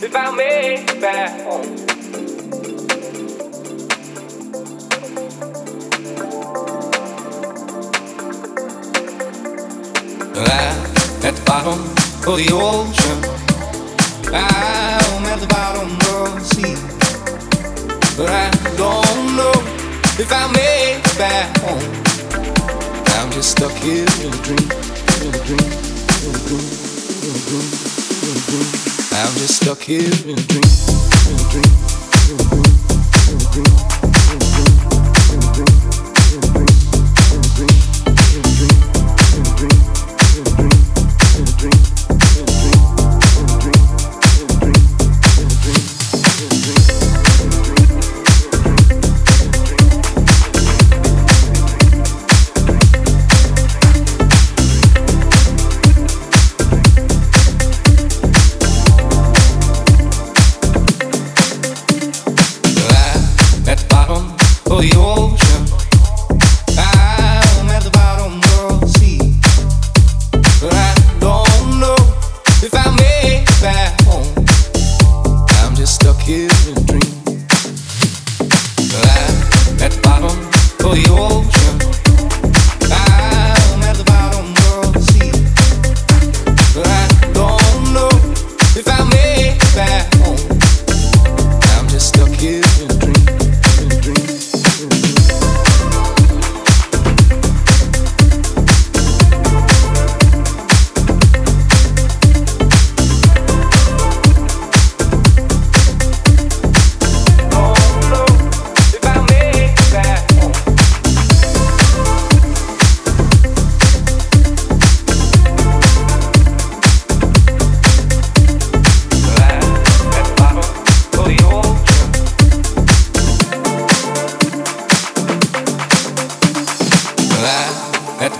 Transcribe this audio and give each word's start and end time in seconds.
if 0.00 0.14
I 0.14 0.30
make 0.30 0.90
it 0.90 1.00
back 1.00 1.42
home. 1.42 1.64
I'm 10.36 11.24
at 11.24 11.34
the 11.34 11.42
bottom 11.44 11.80
of 11.80 12.36
the 12.38 12.48
ocean. 12.52 13.18
I'm 14.32 15.24
at 15.26 15.40
the 15.40 15.46
bottom 15.48 15.90
of 15.90 16.34
the 16.34 16.44
sea. 16.44 16.76
But 18.16 18.30
I 18.30 18.50
don't 18.76 19.36
know 19.36 19.56
if 20.18 20.30
I 20.32 20.46
make 20.52 21.04
it 21.04 21.18
back 21.18 21.58
home. 21.58 21.82
I'm 23.18 23.32
just 23.32 23.50
stuck 23.50 23.72
here 23.72 24.06
in 24.22 24.32
a 24.32 24.42
dream, 24.42 24.70
in 25.18 25.34
a 25.34 25.44
dream, 25.44 25.66
in 26.22 26.34
a 26.34 26.40
dream, 26.46 26.66
in 27.24 27.34
a 27.34 27.48
dream. 27.48 27.87
I'm 28.30 29.32
just 29.38 29.62
stuck 29.62 29.80
here 29.80 30.00
in 30.00 30.38
a 30.38 30.42
dream, 30.42 30.62
in 31.28 31.40
a 31.40 31.50
dream. 31.50 31.57
is 76.28 76.68
a 76.68 76.74
dream. 76.84 77.22
Glad 78.90 79.82
at 79.82 80.02
bottom 80.02 80.52
for 80.78 80.94
your. 80.96 81.47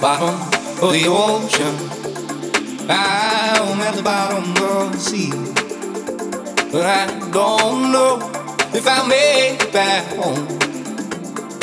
bottom 0.00 0.34
of 0.82 0.92
the 0.92 1.06
ocean. 1.08 1.74
I'm 2.88 3.80
at 3.80 3.94
the 3.94 4.02
bottom 4.02 4.50
of 4.62 4.92
the 4.92 4.98
sea. 4.98 5.30
But 6.70 6.84
I 6.84 7.06
don't 7.30 7.92
know 7.92 8.18
if 8.74 8.86
I'll 8.86 9.06
make 9.06 9.62
it 9.62 9.72
back 9.72 10.04
home. 10.16 10.46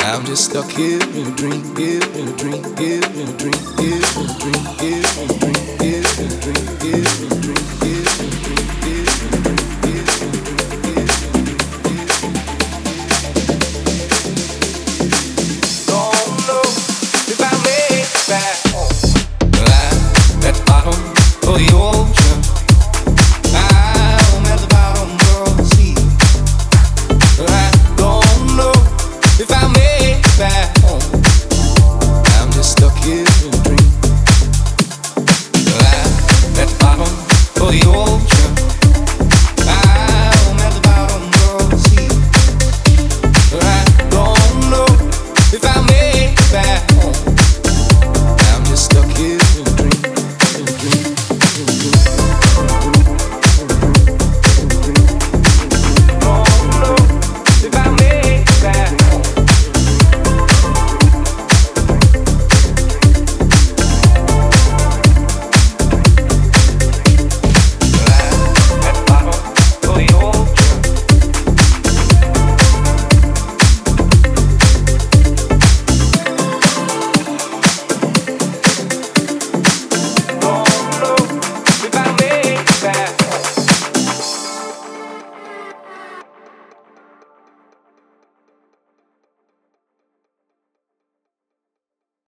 I'm 0.00 0.24
just 0.26 0.50
stuck 0.50 0.70
here 0.70 1.00
in 1.00 1.32
a 1.32 1.36
dream, 1.36 1.76
here 1.76 2.02
in 2.14 2.28
a 2.28 2.36
dream, 2.36 2.62
here 2.76 3.04
in 3.04 3.28
a 3.28 3.36
dream, 3.36 3.60
here 3.78 3.96
in 3.96 4.30
a 4.30 4.38
dream, 4.38 4.64
here 4.78 5.04
in 5.22 5.30
a 5.30 5.38
dream. 5.38 5.63